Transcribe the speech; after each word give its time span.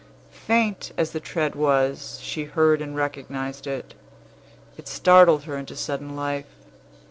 Faint 0.47 0.93
as 0.97 1.11
the 1.11 1.19
tread 1.19 1.53
was, 1.53 2.19
she 2.23 2.45
heard 2.45 2.81
and 2.81 2.95
recognized 2.95 3.67
it. 3.67 3.93
It 4.75 4.87
startled 4.87 5.43
her 5.43 5.55
into 5.57 5.75
sudden 5.75 6.15
life. 6.15 6.55